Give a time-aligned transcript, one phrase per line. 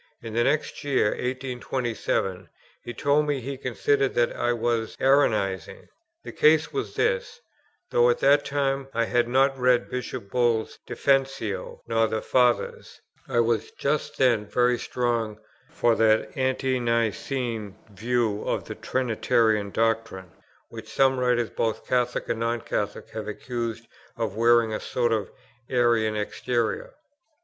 [0.23, 2.49] In the next year, 1827,
[2.83, 5.89] he told me he considered that I was Arianizing.
[6.23, 7.39] The case was this:
[7.91, 13.41] though at that time I had not read Bishop Bull's Defensio nor the Fathers, I
[13.41, 15.37] was just then very strong
[15.69, 20.31] for that ante Nicene view of the Trinitarian doctrine,
[20.69, 23.87] which some writers, both Catholic and non Catholic, have accused
[24.17, 25.29] of wearing a sort of
[25.69, 26.95] Arian exterior.